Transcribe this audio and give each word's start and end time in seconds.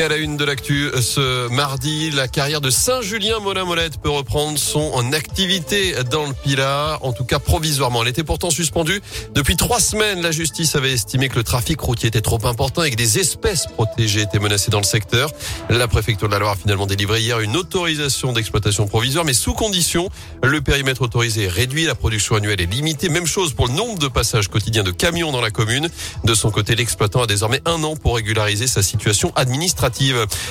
Et 0.00 0.02
à 0.02 0.08
la 0.08 0.16
une 0.16 0.38
de 0.38 0.46
l'actu, 0.46 0.88
ce 1.02 1.50
mardi, 1.50 2.10
la 2.10 2.26
carrière 2.26 2.62
de 2.62 2.70
Saint-Julien 2.70 3.38
Molin-Molette 3.38 3.98
peut 4.00 4.08
reprendre 4.08 4.56
son 4.56 5.12
activité 5.12 5.92
dans 6.10 6.26
le 6.26 6.32
Pilat, 6.32 6.98
en 7.02 7.12
tout 7.12 7.26
cas 7.26 7.38
provisoirement. 7.38 8.00
Elle 8.00 8.08
était 8.08 8.24
pourtant 8.24 8.48
suspendue. 8.48 9.02
Depuis 9.34 9.56
trois 9.56 9.78
semaines, 9.78 10.22
la 10.22 10.30
justice 10.30 10.74
avait 10.74 10.94
estimé 10.94 11.28
que 11.28 11.36
le 11.36 11.44
trafic 11.44 11.78
routier 11.78 12.08
était 12.08 12.22
trop 12.22 12.38
important 12.46 12.82
et 12.82 12.90
que 12.90 12.96
des 12.96 13.18
espèces 13.18 13.66
protégées 13.66 14.22
étaient 14.22 14.38
menacées 14.38 14.70
dans 14.70 14.78
le 14.78 14.84
secteur. 14.84 15.32
La 15.68 15.86
préfecture 15.86 16.28
de 16.28 16.32
la 16.32 16.38
Loire 16.38 16.52
a 16.52 16.56
finalement 16.56 16.86
délivré 16.86 17.20
hier 17.20 17.38
une 17.40 17.54
autorisation 17.54 18.32
d'exploitation 18.32 18.86
provisoire, 18.86 19.26
mais 19.26 19.34
sous 19.34 19.52
condition. 19.52 20.08
Le 20.42 20.62
périmètre 20.62 21.02
autorisé 21.02 21.44
est 21.44 21.48
réduit, 21.48 21.84
la 21.84 21.94
production 21.94 22.36
annuelle 22.36 22.62
est 22.62 22.72
limitée. 22.72 23.10
Même 23.10 23.26
chose 23.26 23.52
pour 23.52 23.68
le 23.68 23.74
nombre 23.74 23.98
de 23.98 24.08
passages 24.08 24.48
quotidiens 24.48 24.82
de 24.82 24.92
camions 24.92 25.30
dans 25.30 25.42
la 25.42 25.50
commune. 25.50 25.90
De 26.24 26.32
son 26.32 26.50
côté, 26.50 26.74
l'exploitant 26.74 27.20
a 27.20 27.26
désormais 27.26 27.60
un 27.66 27.84
an 27.84 27.96
pour 27.96 28.16
régulariser 28.16 28.66
sa 28.66 28.82
situation 28.82 29.30
administrative 29.36 29.89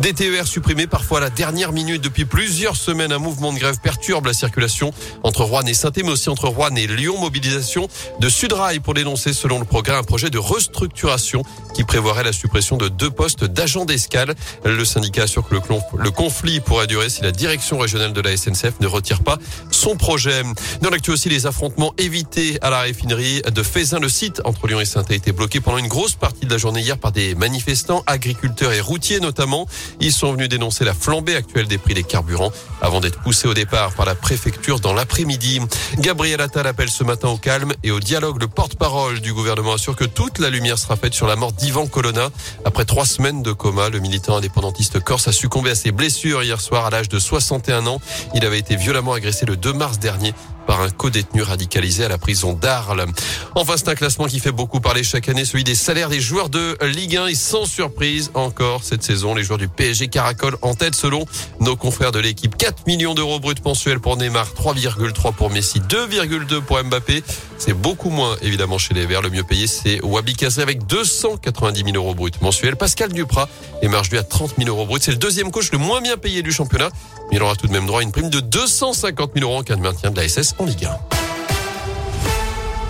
des 0.00 0.12
TER 0.12 0.46
supprimés 0.46 0.86
parfois 0.86 1.18
à 1.18 1.20
la 1.22 1.30
dernière 1.30 1.72
minute 1.72 2.02
depuis 2.02 2.24
plusieurs 2.24 2.76
semaines. 2.76 3.12
Un 3.12 3.18
mouvement 3.18 3.52
de 3.52 3.58
grève 3.58 3.78
perturbe 3.82 4.26
la 4.26 4.32
circulation 4.32 4.92
entre 5.22 5.44
Rouen 5.44 5.62
et 5.66 5.74
saint 5.74 5.90
mais 5.96 6.10
aussi 6.10 6.28
entre 6.28 6.48
Rouen 6.48 6.74
et 6.76 6.86
Lyon. 6.86 7.18
Mobilisation 7.20 7.88
de 8.20 8.28
Sudrail 8.28 8.80
pour 8.80 8.94
dénoncer, 8.94 9.32
selon 9.32 9.58
le 9.58 9.64
programme, 9.64 9.98
un 9.98 10.02
projet 10.02 10.30
de 10.30 10.38
restructuration 10.38 11.42
qui 11.74 11.84
prévoirait 11.84 12.24
la 12.24 12.32
suppression 12.32 12.76
de 12.76 12.88
deux 12.88 13.10
postes 13.10 13.44
d'agents 13.44 13.84
d'escale. 13.84 14.34
Le 14.64 14.84
syndicat 14.84 15.24
assure 15.24 15.48
que 15.48 15.54
le, 15.54 16.10
conflit 16.10 16.60
pourrait 16.60 16.86
durer 16.86 17.08
si 17.08 17.22
la 17.22 17.32
direction 17.32 17.78
régionale 17.78 18.12
de 18.12 18.20
la 18.20 18.36
SNCF 18.36 18.80
ne 18.80 18.86
retire 18.86 19.22
pas 19.22 19.38
son 19.70 19.96
projet. 19.96 20.42
Dans 20.80 20.90
l'actu 20.90 21.10
aussi, 21.10 21.28
les 21.28 21.46
affrontements 21.46 21.94
évités 21.98 22.58
à 22.62 22.70
la 22.70 22.78
raffinerie 22.78 23.42
de 23.42 23.62
Fézin. 23.62 23.98
Le 23.98 24.08
site 24.08 24.42
entre 24.44 24.66
Lyon 24.66 24.80
et 24.80 24.84
saint 24.84 25.04
a 25.08 25.14
été 25.14 25.32
bloqué 25.32 25.60
pendant 25.60 25.78
une 25.78 25.88
grosse 25.88 26.14
partie 26.14 26.46
de 26.46 26.50
la 26.50 26.58
journée 26.58 26.80
hier 26.80 26.98
par 26.98 27.12
des 27.12 27.34
manifestants, 27.34 28.02
agriculteurs 28.06 28.72
et 28.72 28.80
routiers 28.80 29.11
notamment. 29.20 29.66
Ils 30.00 30.12
sont 30.12 30.32
venus 30.32 30.48
dénoncer 30.48 30.84
la 30.84 30.94
flambée 30.94 31.36
actuelle 31.36 31.66
des 31.66 31.78
prix 31.78 31.94
des 31.94 32.02
carburants 32.02 32.52
avant 32.80 33.00
d'être 33.00 33.20
poussés 33.20 33.48
au 33.48 33.54
départ 33.54 33.92
par 33.94 34.06
la 34.06 34.14
préfecture 34.14 34.80
dans 34.80 34.92
l'après-midi. 34.92 35.60
Gabriel 35.98 36.40
Attal 36.40 36.66
appelle 36.66 36.90
ce 36.90 37.04
matin 37.04 37.28
au 37.28 37.36
calme 37.36 37.72
et 37.82 37.90
au 37.90 38.00
dialogue. 38.00 38.40
Le 38.40 38.48
porte-parole 38.48 39.20
du 39.20 39.32
gouvernement 39.32 39.74
assure 39.74 39.96
que 39.96 40.04
toute 40.04 40.38
la 40.38 40.50
lumière 40.50 40.78
sera 40.78 40.96
faite 40.96 41.14
sur 41.14 41.26
la 41.26 41.36
mort 41.36 41.52
d'Ivan 41.52 41.86
Colonna. 41.86 42.30
Après 42.64 42.84
trois 42.84 43.06
semaines 43.06 43.42
de 43.42 43.52
coma, 43.52 43.88
le 43.88 44.00
militant 44.00 44.36
indépendantiste 44.36 45.00
corse 45.00 45.28
a 45.28 45.32
succombé 45.32 45.70
à 45.70 45.74
ses 45.74 45.92
blessures 45.92 46.42
hier 46.42 46.60
soir 46.60 46.86
à 46.86 46.90
l'âge 46.90 47.08
de 47.08 47.18
61 47.18 47.86
ans. 47.86 48.00
Il 48.34 48.44
avait 48.44 48.58
été 48.58 48.76
violemment 48.76 49.12
agressé 49.12 49.46
le 49.46 49.56
2 49.56 49.72
mars 49.72 49.98
dernier 49.98 50.34
par 50.66 50.80
un 50.80 50.90
co-détenu 50.90 51.42
radicalisé 51.42 52.04
à 52.04 52.08
la 52.08 52.18
prison 52.18 52.52
d'Arles. 52.52 53.06
Enfin, 53.54 53.74
c'est 53.76 53.88
un 53.88 53.94
classement 53.94 54.26
qui 54.26 54.40
fait 54.40 54.52
beaucoup 54.52 54.80
parler 54.80 55.02
chaque 55.02 55.28
année, 55.28 55.44
celui 55.44 55.64
des 55.64 55.74
salaires 55.74 56.08
des 56.08 56.20
joueurs 56.20 56.48
de 56.48 56.76
Ligue 56.82 57.16
1 57.16 57.26
et 57.28 57.34
sans 57.34 57.64
surprise 57.64 58.30
encore 58.34 58.84
cette 58.84 59.02
saison, 59.02 59.34
les 59.34 59.44
joueurs 59.44 59.58
du 59.58 59.68
PSG 59.68 60.08
caracolent 60.08 60.58
en 60.62 60.74
tête 60.74 60.94
selon 60.94 61.26
nos 61.60 61.76
confrères 61.76 62.12
de 62.12 62.18
l'équipe. 62.18 62.56
4 62.56 62.86
millions 62.86 63.14
d'euros 63.14 63.40
bruts 63.40 63.54
mensuels 63.64 64.00
pour 64.00 64.16
Neymar, 64.16 64.48
3,3 64.54 65.34
pour 65.34 65.50
Messi, 65.50 65.80
2,2 65.80 66.60
pour 66.60 66.82
Mbappé. 66.82 67.22
C'est 67.58 67.74
beaucoup 67.74 68.10
moins 68.10 68.36
évidemment 68.42 68.78
chez 68.78 68.92
les 68.92 69.06
Verts. 69.06 69.22
Le 69.22 69.30
mieux 69.30 69.44
payé, 69.44 69.68
c'est 69.68 70.02
Wabi 70.02 70.34
Kazri 70.34 70.62
avec 70.62 70.84
290 70.86 71.84
000 71.84 71.96
euros 71.96 72.14
bruts 72.14 72.32
mensuels. 72.40 72.76
Pascal 72.76 73.12
Duprat 73.12 73.48
émarge 73.82 74.10
lui 74.10 74.18
à 74.18 74.24
30 74.24 74.54
000 74.58 74.68
euros 74.68 74.84
bruts. 74.84 74.98
C'est 75.00 75.12
le 75.12 75.16
deuxième 75.16 75.52
coach 75.52 75.70
le 75.70 75.78
moins 75.78 76.00
bien 76.00 76.16
payé 76.16 76.42
du 76.42 76.50
championnat. 76.50 76.90
Mais 77.30 77.36
il 77.36 77.42
aura 77.42 77.54
tout 77.54 77.68
de 77.68 77.72
même 77.72 77.86
droit 77.86 78.00
à 78.00 78.02
une 78.02 78.10
prime 78.10 78.30
de 78.30 78.40
250 78.40 79.30
000 79.34 79.48
euros 79.48 79.60
en 79.60 79.62
cas 79.62 79.76
de 79.76 79.80
maintien 79.80 80.10
de 80.10 80.16
la 80.16 80.28
SS 80.28 80.51
en 80.58 80.66
Ligue 80.66 80.86
1. 80.86 81.21